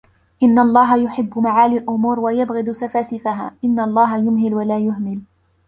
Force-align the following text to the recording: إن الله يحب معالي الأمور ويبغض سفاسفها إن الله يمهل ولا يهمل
إن 0.43 0.59
الله 0.59 0.97
يحب 1.03 1.39
معالي 1.39 1.77
الأمور 1.77 2.19
ويبغض 2.19 2.69
سفاسفها 2.71 3.51
إن 3.63 3.79
الله 3.79 4.17
يمهل 4.17 4.53
ولا 4.55 4.79
يهمل 4.79 5.21